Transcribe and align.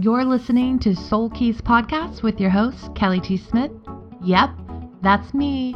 You're 0.00 0.24
listening 0.24 0.78
to 0.80 0.94
Soul 0.94 1.28
Keys 1.28 1.60
Podcast 1.60 2.22
with 2.22 2.38
your 2.38 2.50
host, 2.50 2.94
Kelly 2.94 3.18
T. 3.18 3.36
Smith. 3.36 3.72
Yep, 4.22 4.50
that's 5.02 5.34
me, 5.34 5.74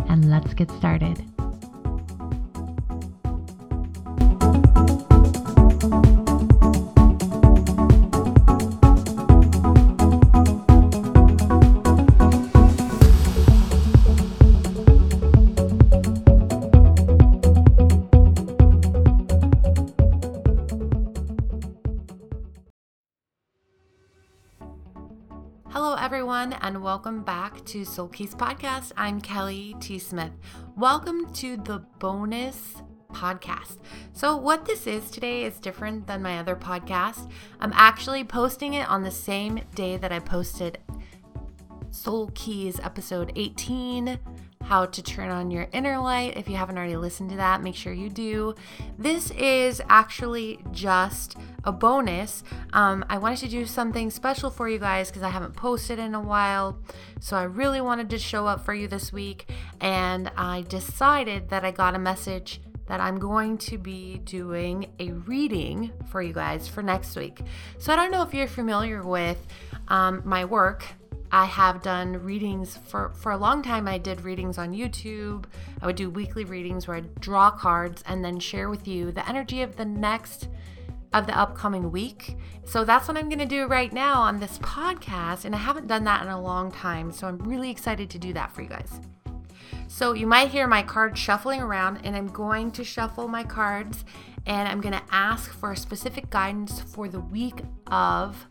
and 0.07 0.29
let's 0.29 0.53
get 0.53 0.69
started. 0.69 1.30
Hello, 25.73 25.93
everyone, 25.93 26.51
and 26.59 26.83
welcome 26.83 27.23
back 27.23 27.63
to 27.63 27.85
Soul 27.85 28.09
Keys 28.09 28.35
Podcast. 28.35 28.91
I'm 28.97 29.21
Kelly 29.21 29.73
T. 29.79 29.99
Smith. 29.99 30.33
Welcome 30.75 31.31
to 31.35 31.55
the 31.55 31.79
bonus 31.97 32.83
podcast. 33.13 33.77
So, 34.11 34.35
what 34.35 34.65
this 34.65 34.85
is 34.85 35.09
today 35.09 35.45
is 35.45 35.61
different 35.61 36.07
than 36.07 36.21
my 36.21 36.39
other 36.39 36.57
podcast. 36.57 37.31
I'm 37.61 37.71
actually 37.73 38.25
posting 38.25 38.73
it 38.73 38.89
on 38.89 39.03
the 39.03 39.11
same 39.11 39.61
day 39.73 39.95
that 39.95 40.11
I 40.11 40.19
posted 40.19 40.79
Soul 41.89 42.29
Keys 42.35 42.77
episode 42.81 43.31
18 43.37 44.19
how 44.71 44.85
to 44.85 45.03
turn 45.03 45.29
on 45.29 45.51
your 45.51 45.67
inner 45.73 45.99
light. 45.99 46.37
If 46.37 46.47
you 46.47 46.55
haven't 46.55 46.77
already 46.77 46.95
listened 46.95 47.29
to 47.31 47.35
that, 47.35 47.61
make 47.61 47.75
sure 47.75 47.91
you 47.91 48.09
do. 48.09 48.55
This 48.97 49.29
is 49.31 49.81
actually 49.89 50.59
just 50.71 51.35
a 51.65 51.73
bonus. 51.73 52.41
Um, 52.71 53.03
I 53.09 53.17
wanted 53.17 53.39
to 53.39 53.49
do 53.49 53.65
something 53.65 54.09
special 54.09 54.49
for 54.49 54.69
you 54.69 54.79
guys 54.79 55.09
because 55.09 55.23
I 55.23 55.29
haven't 55.29 55.57
posted 55.57 55.99
in 55.99 56.15
a 56.15 56.21
while. 56.21 56.79
So 57.19 57.35
I 57.35 57.43
really 57.43 57.81
wanted 57.81 58.09
to 58.11 58.17
show 58.17 58.47
up 58.47 58.63
for 58.63 58.73
you 58.73 58.87
this 58.87 59.11
week. 59.11 59.49
And 59.81 60.31
I 60.37 60.61
decided 60.61 61.49
that 61.49 61.65
I 61.65 61.71
got 61.71 61.93
a 61.93 61.99
message 61.99 62.61
that 62.85 63.01
I'm 63.01 63.19
going 63.19 63.57
to 63.57 63.77
be 63.77 64.19
doing 64.19 64.85
a 64.99 65.11
reading 65.11 65.91
for 66.09 66.21
you 66.21 66.31
guys 66.31 66.69
for 66.69 66.81
next 66.81 67.17
week. 67.17 67.41
So 67.77 67.91
I 67.91 67.97
don't 67.97 68.09
know 68.09 68.21
if 68.21 68.33
you're 68.33 68.47
familiar 68.47 69.03
with 69.03 69.45
um, 69.89 70.21
my 70.23 70.45
work 70.45 70.85
I 71.31 71.45
have 71.45 71.81
done 71.81 72.21
readings 72.23 72.77
for 72.77 73.13
for 73.15 73.31
a 73.31 73.37
long 73.37 73.61
time. 73.61 73.87
I 73.87 73.97
did 73.97 74.21
readings 74.21 74.57
on 74.57 74.73
YouTube. 74.73 75.45
I 75.81 75.85
would 75.85 75.95
do 75.95 76.09
weekly 76.09 76.43
readings 76.43 76.87
where 76.87 76.97
I 76.97 77.01
draw 77.19 77.51
cards 77.51 78.03
and 78.05 78.23
then 78.23 78.39
share 78.39 78.69
with 78.69 78.87
you 78.87 79.11
the 79.11 79.27
energy 79.27 79.61
of 79.61 79.77
the 79.77 79.85
next 79.85 80.49
of 81.13 81.27
the 81.27 81.37
upcoming 81.37 81.91
week. 81.91 82.37
So 82.65 82.83
that's 82.83 83.07
what 83.07 83.17
I'm 83.17 83.27
going 83.27 83.39
to 83.39 83.45
do 83.45 83.67
right 83.67 83.91
now 83.91 84.21
on 84.21 84.39
this 84.39 84.57
podcast 84.59 85.45
and 85.45 85.53
I 85.53 85.57
haven't 85.57 85.87
done 85.87 86.03
that 86.05 86.21
in 86.21 86.29
a 86.29 86.41
long 86.41 86.71
time. 86.71 87.11
So 87.11 87.27
I'm 87.27 87.37
really 87.39 87.69
excited 87.69 88.09
to 88.11 88.19
do 88.19 88.33
that 88.33 88.51
for 88.53 88.61
you 88.61 88.69
guys. 88.69 88.99
So 89.87 90.13
you 90.13 90.25
might 90.25 90.49
hear 90.49 90.67
my 90.67 90.83
cards 90.83 91.19
shuffling 91.19 91.61
around 91.61 91.99
and 92.05 92.15
I'm 92.15 92.27
going 92.27 92.71
to 92.71 92.83
shuffle 92.83 93.27
my 93.27 93.43
cards 93.43 94.05
and 94.45 94.67
I'm 94.67 94.79
going 94.79 94.93
to 94.93 95.03
ask 95.11 95.51
for 95.51 95.75
specific 95.75 96.29
guidance 96.29 96.81
for 96.81 97.09
the 97.09 97.19
week 97.19 97.61
of 97.87 98.47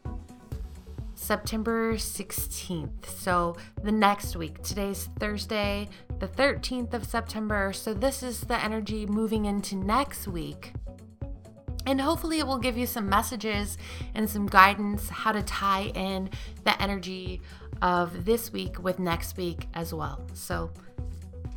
September 1.21 1.95
16th. 1.95 3.07
So 3.07 3.57
the 3.83 3.93
next 3.93 4.37
week. 4.37 4.63
Today's 4.63 5.11
Thursday, 5.19 5.89
the 6.19 6.27
13th 6.27 6.95
of 6.95 7.05
September. 7.07 7.73
So 7.75 7.93
this 7.93 8.23
is 8.23 8.41
the 8.41 8.62
energy 8.65 9.05
moving 9.05 9.44
into 9.44 9.77
next 9.77 10.27
week. 10.27 10.72
And 11.87 12.00
hopefully, 12.00 12.39
it 12.39 12.47
will 12.47 12.59
give 12.59 12.77
you 12.77 12.87
some 12.87 13.09
messages 13.09 13.78
and 14.15 14.28
some 14.28 14.47
guidance 14.47 15.09
how 15.09 15.33
to 15.33 15.43
tie 15.43 15.93
in 15.94 16.31
the 16.65 16.81
energy 16.81 17.41
of 17.83 18.25
this 18.25 18.53
week 18.53 18.83
with 18.83 18.99
next 18.99 19.37
week 19.37 19.67
as 19.75 19.94
well. 19.94 20.21
So, 20.34 20.71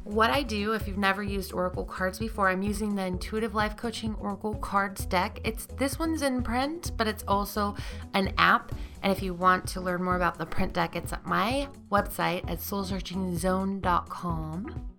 what 0.04 0.30
I 0.30 0.44
do, 0.44 0.74
if 0.74 0.88
you've 0.88 0.98
never 0.98 1.24
used 1.24 1.54
Oracle 1.54 1.86
cards 1.86 2.20
before, 2.20 2.50
I'm 2.50 2.62
using 2.62 2.94
the 2.96 3.06
Intuitive 3.06 3.56
Life 3.56 3.78
Coaching 3.78 4.16
Oracle 4.16 4.56
Cards 4.56 5.06
deck. 5.06 5.40
It's 5.46 5.66
this 5.66 5.98
one's 5.98 6.22
in 6.22 6.44
print, 6.44 6.92
but 6.98 7.08
it's 7.08 7.24
also 7.26 7.78
an 8.14 8.34
app. 8.38 8.74
And 9.02 9.14
if 9.14 9.24
you 9.24 9.34
want 9.34 9.66
to 9.70 9.80
learn 9.80 10.04
more 10.04 10.18
about 10.18 10.38
the 10.38 10.46
print 10.46 10.74
deck, 10.74 10.98
it's 10.98 11.14
at 11.14 11.26
my 11.26 11.70
website 11.90 12.44
at 12.52 12.60
soulsearchingzone.com. 12.60 14.90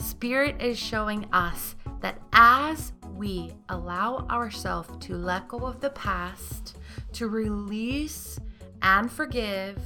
Spirit 0.00 0.60
is 0.60 0.78
showing 0.78 1.26
us 1.32 1.74
that 2.00 2.20
as 2.32 2.92
we 3.16 3.52
allow 3.68 4.26
ourselves 4.30 4.90
to 5.06 5.16
let 5.16 5.48
go 5.48 5.58
of 5.58 5.80
the 5.80 5.90
past, 5.90 6.76
to 7.12 7.28
release 7.28 8.38
and 8.82 9.10
forgive, 9.10 9.80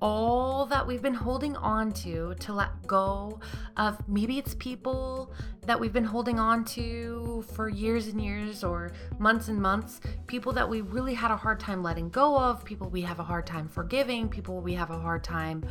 all 0.00 0.66
that 0.66 0.86
we've 0.86 1.02
been 1.02 1.14
holding 1.14 1.56
on 1.56 1.92
to 1.92 2.34
to 2.40 2.52
let 2.52 2.70
go 2.86 3.40
of 3.76 3.96
maybe 4.08 4.38
it's 4.38 4.54
people 4.54 5.32
that 5.64 5.78
we've 5.78 5.92
been 5.92 6.04
holding 6.04 6.38
on 6.38 6.64
to 6.64 7.44
for 7.54 7.68
years 7.68 8.06
and 8.06 8.20
years 8.20 8.62
or 8.62 8.92
months 9.18 9.48
and 9.48 9.60
months 9.60 10.00
people 10.26 10.52
that 10.52 10.68
we 10.68 10.80
really 10.80 11.14
had 11.14 11.30
a 11.30 11.36
hard 11.36 11.58
time 11.58 11.82
letting 11.82 12.08
go 12.10 12.38
of 12.38 12.64
people 12.64 12.88
we 12.88 13.00
have 13.02 13.18
a 13.18 13.24
hard 13.24 13.46
time 13.46 13.68
forgiving 13.68 14.28
people 14.28 14.60
we 14.60 14.74
have 14.74 14.90
a 14.90 14.98
hard 14.98 15.24
time 15.24 15.64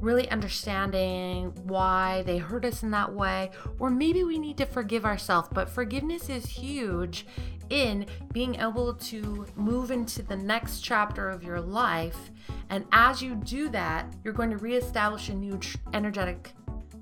really 0.00 0.28
understanding 0.30 1.52
why 1.64 2.22
they 2.26 2.38
hurt 2.38 2.64
us 2.64 2.82
in 2.82 2.90
that 2.90 3.12
way. 3.12 3.50
Or 3.78 3.90
maybe 3.90 4.24
we 4.24 4.38
need 4.38 4.56
to 4.58 4.66
forgive 4.66 5.04
ourselves 5.04 5.48
but 5.52 5.68
forgiveness 5.68 6.28
is 6.28 6.46
huge 6.46 7.26
in 7.70 8.06
being 8.32 8.56
able 8.56 8.94
to 8.94 9.46
move 9.56 9.90
into 9.90 10.22
the 10.22 10.36
next 10.36 10.80
chapter 10.80 11.30
of 11.30 11.42
your 11.42 11.60
life 11.60 12.30
and 12.70 12.84
as 12.92 13.20
you 13.20 13.34
do 13.34 13.68
that, 13.70 14.06
you're 14.24 14.32
going 14.32 14.50
to 14.50 14.56
reestablish 14.56 15.28
a 15.28 15.34
new 15.34 15.58
energetic 15.92 16.52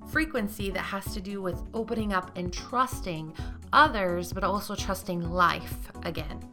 frequency 0.09 0.71
that 0.71 0.79
has 0.79 1.13
to 1.13 1.21
do 1.21 1.41
with 1.41 1.61
opening 1.75 2.11
up 2.11 2.35
and 2.35 2.51
trusting 2.51 3.33
others, 3.71 4.33
but 4.33 4.43
also 4.43 4.75
trusting 4.75 5.29
life 5.29 5.91
again. 6.03 6.43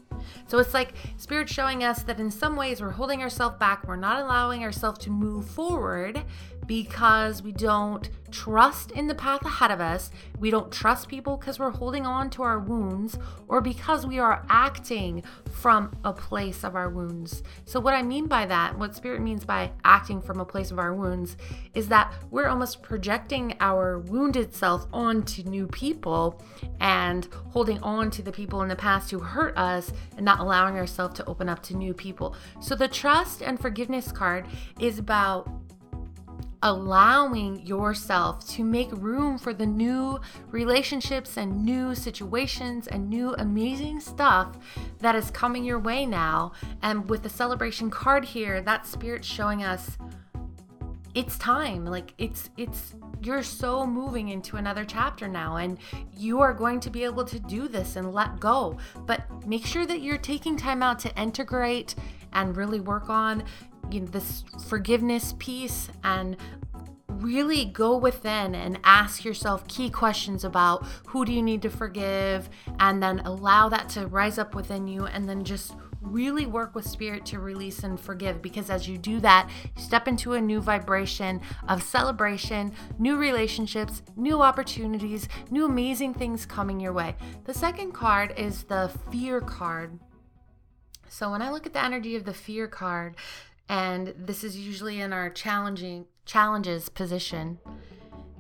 So 0.49 0.59
it's 0.59 0.75
like 0.75 0.95
spirit 1.17 1.49
showing 1.49 1.83
us 1.83 2.03
that 2.03 2.21
in 2.21 2.31
some 2.31 2.57
ways 2.57 2.83
we're 2.83 2.91
holding 2.91 3.23
ourselves 3.23 3.57
back, 3.59 3.87
we're 3.87 3.97
not 3.97 4.21
allowing 4.21 4.63
ourselves 4.65 4.99
to 5.01 5.11
move 5.11 5.47
forward 5.49 6.23
because 6.67 7.43
we 7.43 7.53
don't 7.53 8.11
trust 8.37 8.91
in 8.91 9.07
the 9.07 9.15
path 9.15 9.43
ahead 9.47 9.71
of 9.71 9.81
us, 9.81 10.11
we 10.39 10.51
don't 10.51 10.71
trust 10.71 11.09
people 11.09 11.39
because 11.39 11.59
we're 11.59 11.71
holding 11.71 12.05
on 12.05 12.29
to 12.29 12.43
our 12.43 12.59
wounds, 12.59 13.19
or 13.49 13.63
because 13.63 14.07
we 14.07 14.19
are 14.19 14.45
acting 14.51 15.23
from 15.51 15.91
a 16.05 16.13
place 16.13 16.63
of 16.63 16.77
our 16.77 16.91
wounds. 16.91 17.43
So, 17.65 17.81
what 17.81 17.95
I 17.95 18.03
mean 18.03 18.27
by 18.27 18.45
that, 18.45 18.79
what 18.79 18.95
Spirit 18.95 19.23
means 19.23 19.45
by 19.47 19.73
acting 19.85 20.21
from 20.21 20.39
a 20.39 20.45
place 20.45 20.71
of 20.71 20.79
our 20.79 20.93
wounds, 20.93 21.39
is 21.75 21.89
that 21.89 22.13
we're 22.31 22.49
almost 22.49 22.83
projecting 22.83 23.57
our 23.61 24.01
wounded 24.01 24.53
self 24.55 24.87
onto 24.93 25.43
new 25.45 25.67
people 25.69 26.43
and 26.79 27.27
holding 27.53 27.79
on 27.81 28.11
to 28.11 28.23
the 28.23 28.33
people 28.33 28.61
in 28.61 28.69
the 28.69 28.77
past 28.77 29.11
who 29.11 29.19
hurt 29.19 29.57
us 29.57 29.93
and 30.17 30.27
not 30.27 30.41
allowing 30.41 30.77
ourselves 30.77 31.15
to 31.15 31.25
open 31.25 31.49
up 31.49 31.63
to 31.63 31.75
new 31.75 31.95
people. 31.95 32.37
So, 32.61 32.75
the 32.75 32.89
trust 32.89 33.43
and 33.43 33.59
forgiveness 33.59 34.13
card 34.13 34.47
is 34.79 34.99
about 34.99 35.49
allowing 36.63 37.67
yourself 37.67 38.47
to 38.49 38.65
make 38.65 38.91
room 38.93 39.39
for 39.39 39.53
the 39.53 39.67
new 39.67 40.19
relationships 40.51 41.37
and 41.37 41.65
new 41.65 41.95
situations 41.95 42.87
and 42.87 43.09
new 43.09 43.35
amazing 43.39 44.01
stuff 44.01 44.57
that 44.99 45.15
is 45.15 45.31
coming 45.31 45.65
your 45.65 45.79
way 45.79 46.07
now. 46.07 46.53
And 46.83 47.09
with 47.09 47.23
the 47.23 47.29
celebration 47.29 47.91
card 47.91 48.25
here, 48.25 48.61
that 48.63 48.87
spirit's 48.87 49.27
showing 49.27 49.63
us 49.63 49.99
it's 51.15 51.39
time. 51.39 51.87
Like 51.87 52.13
it's 52.19 52.51
it's 52.59 52.95
you're 53.23 53.43
so 53.43 53.87
moving 53.87 54.29
into 54.29 54.59
another 54.59 54.85
chapter 54.85 55.27
now 55.27 55.57
and 55.57 55.79
you 56.15 56.41
are 56.41 56.53
going 56.53 56.79
to 56.81 56.91
be 56.91 57.05
able 57.05 57.25
to 57.25 57.41
do 57.41 57.69
this 57.69 57.97
and 57.97 58.13
let 58.13 58.39
go. 58.39 58.77
But 59.07 59.25
make 59.47 59.65
sure 59.65 59.87
that 59.87 60.03
you're 60.03 60.19
taking 60.19 60.57
time 60.59 60.83
out 60.83 60.99
to 61.01 61.21
integrate 61.21 61.95
and 62.35 62.55
really 62.55 62.81
work 62.81 63.09
on 63.09 63.45
you 63.91 64.01
know 64.01 64.07
this 64.07 64.45
forgiveness 64.69 65.35
piece 65.39 65.89
and 66.05 66.37
really 67.09 67.65
go 67.65 67.97
within 67.97 68.55
and 68.55 68.79
ask 68.85 69.25
yourself 69.25 69.67
key 69.69 69.89
questions 69.89 70.45
about 70.45 70.85
who 71.07 71.25
do 71.25 71.33
you 71.33 71.43
need 71.43 71.63
to 71.63 71.71
forgive 71.71 72.49
and 72.79 73.03
then 73.03 73.21
allow 73.21 73.69
that 73.69 73.89
to 73.89 74.07
rise 74.07 74.39
up 74.39 74.55
within 74.55 74.87
you 74.87 75.07
and 75.07 75.29
then 75.29 75.43
just 75.43 75.75
really 76.03 76.47
work 76.47 76.75
with 76.75 76.87
spirit 76.87 77.25
to 77.27 77.39
release 77.39 77.83
and 77.83 77.99
forgive 77.99 78.41
because 78.41 78.71
as 78.71 78.89
you 78.89 78.97
do 78.97 79.19
that 79.19 79.51
you 79.77 79.83
step 79.83 80.07
into 80.07 80.35
a 80.35 80.41
new 80.41 80.61
vibration 80.61 81.41
of 81.69 81.83
celebration 81.83 82.73
new 82.99 83.17
relationships 83.17 84.03
new 84.17 84.41
opportunities 84.41 85.29
new 85.51 85.65
amazing 85.65 86.15
things 86.15 86.47
coming 86.47 86.79
your 86.79 86.93
way. 86.93 87.17
The 87.45 87.55
second 87.55 87.93
card 87.93 88.35
is 88.37 88.65
the 88.65 88.91
fear 89.11 89.41
card. 89.41 89.99
So 91.09 91.31
when 91.31 91.43
i 91.43 91.51
look 91.51 91.67
at 91.67 91.73
the 91.73 91.85
energy 91.85 92.15
of 92.15 92.25
the 92.25 92.35
fear 92.35 92.69
card 92.69 93.17
and 93.69 94.15
this 94.17 94.45
is 94.45 94.57
usually 94.59 95.01
in 95.01 95.13
our 95.13 95.31
challenging 95.31 96.07
challenges 96.25 96.89
position. 96.89 97.59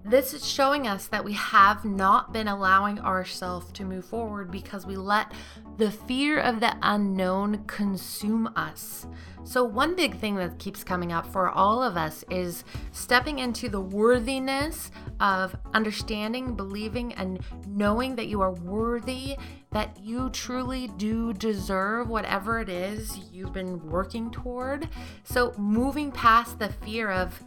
This 0.09 0.33
is 0.35 0.49
showing 0.49 0.87
us 0.87 1.09
that 1.09 1.25
we 1.25 1.33
have 1.33 1.85
not 1.85 2.33
been 2.33 2.47
allowing 2.47 3.01
ourselves 3.01 3.73
to 3.73 3.85
move 3.85 4.05
forward 4.05 4.53
because 4.53 4.87
we 4.87 4.97
let 4.97 5.33
the 5.79 5.91
fear 5.91 6.39
of 6.39 6.61
the 6.61 6.77
unknown 6.81 7.65
consume 7.67 8.49
us. 8.55 9.09
So, 9.43 9.65
one 9.65 9.97
big 9.97 10.17
thing 10.21 10.37
that 10.37 10.61
keeps 10.61 10.85
coming 10.85 11.13
up 11.13 11.27
for 11.27 11.49
all 11.49 11.83
of 11.83 11.97
us 11.97 12.25
is 12.31 12.63
stepping 12.93 13.41
into 13.41 13.69
the 13.69 13.81
worthiness 13.81 14.93
of 15.19 15.57
understanding, 15.75 16.55
believing, 16.55 17.13
and 17.15 17.41
knowing 17.67 18.15
that 18.15 18.29
you 18.29 18.41
are 18.41 18.53
worthy, 18.53 19.37
that 19.73 19.99
you 20.01 20.31
truly 20.31 20.87
do 20.99 21.33
deserve 21.33 22.09
whatever 22.09 22.61
it 22.61 22.69
is 22.69 23.19
you've 23.33 23.53
been 23.53 23.85
working 23.91 24.31
toward. 24.31 24.89
So, 25.25 25.53
moving 25.59 26.13
past 26.13 26.61
the 26.61 26.69
fear 26.69 27.11
of 27.11 27.43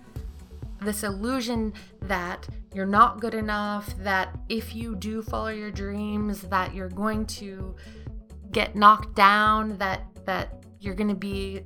this 0.82 1.04
illusion 1.04 1.74
that 2.04 2.48
you're 2.74 2.86
not 2.86 3.20
good 3.20 3.34
enough, 3.34 3.94
that 4.00 4.38
if 4.50 4.76
you 4.76 4.96
do 4.96 5.22
follow 5.22 5.50
your 5.50 5.72
dreams, 5.72 6.42
that 6.44 6.74
you're 6.74 6.90
going 6.90 7.26
to 7.26 7.76
get 8.52 8.76
knocked 8.76 9.16
down, 9.16 9.78
that 9.78 10.06
that 10.26 10.64
you're 10.80 10.96
going 10.96 11.10
to 11.10 11.16
be 11.16 11.64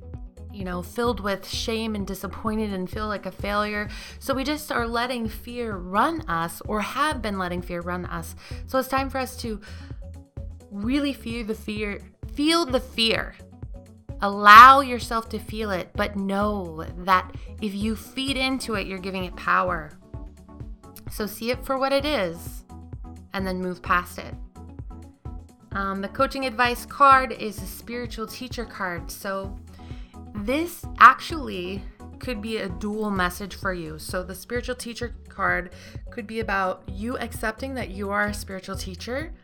you 0.54 0.64
know, 0.64 0.82
filled 0.82 1.18
with 1.18 1.46
shame 1.48 1.96
and 1.96 2.06
disappointed 2.06 2.72
and 2.72 2.88
feel 2.88 3.08
like 3.08 3.26
a 3.26 3.30
failure. 3.32 3.88
So 4.20 4.32
we 4.32 4.44
just 4.44 4.70
are 4.70 4.86
letting 4.86 5.28
fear 5.28 5.76
run 5.76 6.20
us 6.28 6.62
or 6.66 6.80
have 6.80 7.20
been 7.20 7.38
letting 7.38 7.60
fear 7.60 7.80
run 7.80 8.06
us. 8.06 8.36
So 8.68 8.78
it's 8.78 8.88
time 8.88 9.10
for 9.10 9.18
us 9.18 9.36
to 9.38 9.60
really 10.70 11.12
feel 11.12 11.44
the 11.44 11.54
fear, 11.54 12.00
feel 12.34 12.64
the 12.64 12.80
fear 12.80 13.34
Allow 14.20 14.80
yourself 14.80 15.28
to 15.30 15.38
feel 15.38 15.70
it, 15.70 15.90
but 15.94 16.16
know 16.16 16.86
that 16.98 17.34
if 17.60 17.74
you 17.74 17.96
feed 17.96 18.36
into 18.36 18.74
it, 18.74 18.86
you're 18.86 18.98
giving 18.98 19.24
it 19.24 19.36
power. 19.36 19.92
So 21.10 21.26
see 21.26 21.50
it 21.50 21.64
for 21.64 21.78
what 21.78 21.92
it 21.92 22.04
is 22.04 22.64
and 23.32 23.46
then 23.46 23.60
move 23.60 23.82
past 23.82 24.18
it. 24.18 24.34
Um, 25.72 26.00
the 26.00 26.08
coaching 26.08 26.46
advice 26.46 26.86
card 26.86 27.32
is 27.32 27.60
a 27.60 27.66
spiritual 27.66 28.26
teacher 28.26 28.64
card. 28.64 29.10
So 29.10 29.58
this 30.36 30.84
actually 30.98 31.82
could 32.20 32.40
be 32.40 32.58
a 32.58 32.68
dual 32.68 33.10
message 33.10 33.56
for 33.56 33.72
you. 33.74 33.98
So 33.98 34.22
the 34.22 34.34
spiritual 34.34 34.76
teacher 34.76 35.14
card 35.28 35.74
could 36.10 36.26
be 36.26 36.40
about 36.40 36.84
you 36.88 37.18
accepting 37.18 37.74
that 37.74 37.90
you 37.90 38.10
are 38.10 38.26
a 38.26 38.34
spiritual 38.34 38.76
teacher 38.76 39.34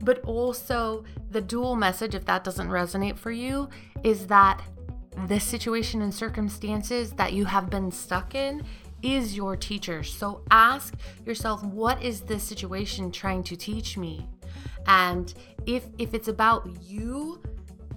but 0.00 0.20
also, 0.24 1.04
the 1.30 1.40
dual 1.40 1.76
message, 1.76 2.14
if 2.14 2.24
that 2.26 2.44
doesn't 2.44 2.68
resonate 2.68 3.16
for 3.16 3.30
you, 3.30 3.68
is 4.02 4.26
that 4.26 4.62
this 5.26 5.44
situation 5.44 6.02
and 6.02 6.12
circumstances 6.12 7.12
that 7.12 7.32
you 7.32 7.44
have 7.44 7.70
been 7.70 7.90
stuck 7.90 8.34
in 8.34 8.62
is 9.02 9.36
your 9.36 9.56
teacher. 9.56 10.02
So 10.02 10.42
ask 10.50 10.94
yourself, 11.24 11.62
what 11.64 12.02
is 12.02 12.22
this 12.22 12.42
situation 12.42 13.12
trying 13.12 13.42
to 13.44 13.56
teach 13.56 13.96
me? 13.96 14.26
And 14.86 15.32
if 15.66 15.84
if 15.98 16.14
it's 16.14 16.28
about 16.28 16.68
you 16.82 17.40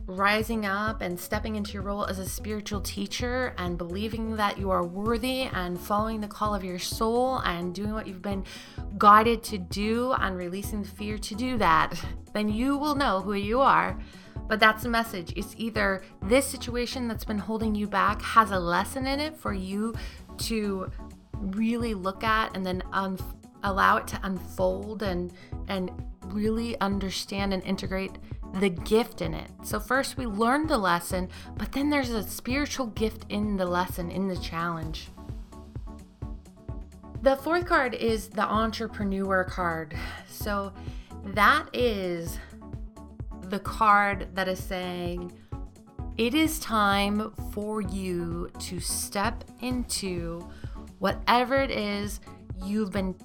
rising 0.07 0.65
up 0.65 1.01
and 1.01 1.19
stepping 1.19 1.57
into 1.57 1.74
your 1.74 1.83
role 1.83 2.06
as 2.06 2.18
a 2.18 2.25
spiritual 2.25 2.80
teacher 2.80 3.54
and 3.57 3.77
believing 3.77 4.38
that 4.38 4.57
you 4.57 4.71
are 4.71 4.86
worthy 4.86 5.42
and 5.42 5.80
following 5.80 6.21
the 6.21 6.27
call 6.27 6.56
of 6.56 6.63
your 6.63 6.80
soul 6.80 7.39
and 7.39 7.75
doing 7.75 7.94
what 7.94 8.07
you've 8.07 8.21
been 8.21 8.44
guided 8.98 9.44
to 9.44 9.57
do 9.57 10.13
and 10.13 10.38
releasing 10.38 10.81
the 10.81 10.88
fear 10.88 11.18
to 11.18 11.36
do 11.36 11.57
that, 11.57 12.01
then 12.33 12.48
you 12.48 12.77
will 12.77 12.95
know 12.95 13.19
who 13.19 13.33
you 13.33 13.59
are. 13.59 14.00
But 14.48 14.62
that's 14.62 14.83
the 14.83 14.89
message. 14.89 15.33
It's 15.36 15.54
either 15.57 16.04
this 16.21 16.48
situation 16.48 17.09
that's 17.09 17.25
been 17.25 17.38
holding 17.38 17.75
you 17.75 17.86
back 17.86 18.21
has 18.21 18.51
a 18.51 18.59
lesson 18.59 19.06
in 19.07 19.19
it 19.19 19.36
for 19.36 19.54
you 19.54 19.94
to 20.38 20.89
really 21.33 21.94
look 21.94 22.24
at 22.24 22.56
and 22.56 22.65
then 22.65 22.81
allow 23.63 23.98
it 23.98 24.07
to 24.07 24.19
unfold 24.24 25.04
and 25.04 25.33
and 25.68 25.92
really 26.27 26.80
understand 26.80 27.54
and 27.54 27.64
integrate 27.64 28.18
the 28.56 28.69
gift 28.69 29.21
in 29.21 29.33
it. 29.33 29.49
So, 29.63 29.80
first 29.80 30.18
we 30.18 30.25
learn 30.25 30.68
the 30.68 30.77
lesson, 30.77 31.30
but 31.57 31.71
then 31.71 31.89
there's 31.89 32.09
a 32.09 32.23
spiritual 32.23 32.87
gift 32.87 33.25
in 33.30 33.57
the 33.57 33.66
lesson, 33.66 34.09
in 34.11 34.27
the 34.27 34.37
challenge. 34.37 35.09
The 37.21 37.35
fourth 37.35 37.66
card 37.66 37.94
is 37.94 38.30
the 38.30 38.44
entrepreneur 38.44 39.44
card. 39.44 39.95
So, 40.30 40.73
that 41.25 41.68
is 41.73 42.39
the 43.49 43.59
card 43.59 44.30
that 44.35 44.47
is 44.47 44.59
saying, 44.59 45.31
it 46.18 46.33
is 46.33 46.59
time 46.59 47.31
for 47.51 47.81
you 47.81 48.49
to 48.59 48.80
step 48.80 49.44
into 49.61 50.47
whatever 50.99 51.56
it 51.56 51.71
is 51.71 52.19
you've 52.63 52.92
been 52.92 53.16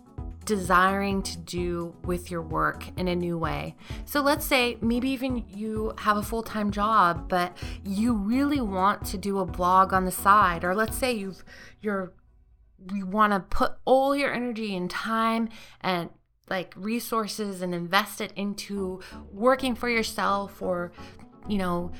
desiring 0.44 1.22
to 1.22 1.38
do 1.38 1.94
with 2.04 2.30
your 2.30 2.42
work 2.42 2.86
in 2.98 3.08
a 3.08 3.16
new 3.16 3.38
way. 3.38 3.76
So 4.04 4.20
let's 4.20 4.44
say 4.44 4.76
maybe 4.80 5.10
even 5.10 5.44
you 5.48 5.94
have 5.98 6.16
a 6.16 6.22
full-time 6.22 6.70
job 6.70 7.28
but 7.28 7.56
you 7.84 8.14
really 8.14 8.60
want 8.60 9.04
to 9.06 9.18
do 9.18 9.38
a 9.38 9.46
blog 9.46 9.92
on 9.92 10.04
the 10.04 10.10
side 10.10 10.64
or 10.64 10.74
let's 10.74 10.96
say 10.96 11.12
you've 11.12 11.44
you're 11.80 12.12
you 12.92 13.06
want 13.06 13.32
to 13.32 13.40
put 13.40 13.72
all 13.84 14.16
your 14.16 14.32
energy 14.32 14.76
and 14.76 14.90
time 14.90 15.48
and 15.80 16.10
like 16.50 16.74
resources 16.76 17.62
and 17.62 17.74
invest 17.74 18.20
it 18.20 18.32
into 18.36 19.00
working 19.30 19.74
for 19.74 19.88
yourself 19.88 20.60
or 20.60 20.92
you 21.48 21.58
know 21.58 21.92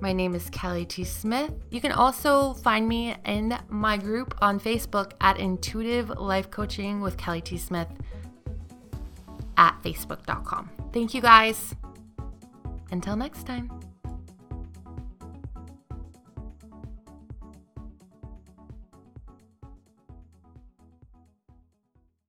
My 0.00 0.12
name 0.12 0.34
is 0.34 0.50
Kelly 0.50 0.84
T. 0.84 1.04
Smith. 1.04 1.52
You 1.70 1.80
can 1.80 1.92
also 1.92 2.54
find 2.54 2.88
me 2.88 3.14
in 3.24 3.56
my 3.68 3.96
group 3.96 4.34
on 4.40 4.60
Facebook 4.60 5.12
at 5.20 5.38
Intuitive 5.38 6.08
Life 6.10 6.50
Coaching 6.50 7.00
with 7.00 7.16
Kelly 7.16 7.40
T. 7.40 7.56
Smith 7.56 7.88
at 9.56 9.76
facebook.com. 9.82 10.70
Thank 10.92 11.14
you 11.14 11.20
guys. 11.20 11.74
Until 12.90 13.16
next 13.16 13.46
time. 13.46 13.83